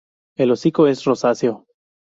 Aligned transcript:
El 0.35 0.49
hocico 0.49 0.87
es 0.87 1.03
rosáceo. 1.05 1.67